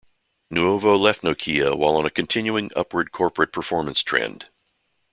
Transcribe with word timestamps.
Nuovo 0.49 0.95
left 0.97 1.21
Nokia 1.21 1.77
while 1.77 1.95
on 1.95 2.07
a 2.07 2.09
continuing 2.09 2.71
upward 2.75 3.11
corporate 3.11 3.53
performance 3.53 4.01
trend. 4.01 4.49